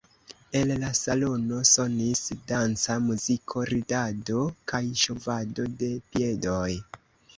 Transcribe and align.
El 0.59 0.71
la 0.83 0.87
salono 0.99 1.59
sonis 1.71 2.23
danca 2.53 2.95
muziko, 3.09 3.67
ridado 3.73 4.41
kaj 4.73 4.83
ŝovado 5.03 5.69
de 5.83 5.91
piedoj. 6.17 6.69